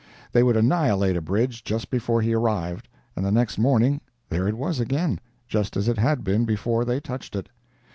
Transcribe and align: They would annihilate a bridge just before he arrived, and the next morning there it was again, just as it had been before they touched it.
They 0.31 0.41
would 0.41 0.57
annihilate 0.57 1.15
a 1.15 1.21
bridge 1.21 1.63
just 1.63 1.91
before 1.91 2.23
he 2.23 2.33
arrived, 2.33 2.87
and 3.15 3.23
the 3.23 3.31
next 3.31 3.59
morning 3.59 4.01
there 4.29 4.47
it 4.47 4.57
was 4.57 4.79
again, 4.79 5.19
just 5.47 5.77
as 5.77 5.87
it 5.87 5.99
had 5.99 6.23
been 6.23 6.43
before 6.43 6.83
they 6.85 6.99
touched 6.99 7.35
it. 7.35 7.49